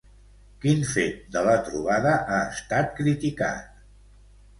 Quin 0.61 0.79
fet 0.93 1.19
de 1.35 1.43
la 1.47 1.53
trobada 1.67 2.13
ha 2.21 2.39
estat 2.55 2.89
criticat? 3.01 3.69